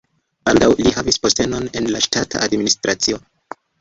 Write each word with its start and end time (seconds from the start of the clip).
Baldaŭ 0.47 0.69
li 0.85 0.93
havis 0.95 1.21
postenon 1.25 1.69
en 1.81 1.91
la 1.97 2.01
ŝtata 2.07 2.43
administracio. 2.47 3.21